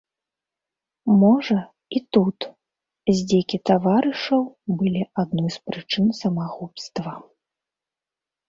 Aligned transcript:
Можа, 1.23 1.57
і 1.99 2.01
тут 2.17 2.39
здзекі 3.19 3.57
таварышаў 3.71 4.41
былі 4.81 5.03
адной 5.25 5.49
з 5.57 5.63
прычын 5.69 6.05
самагубства? 6.23 7.11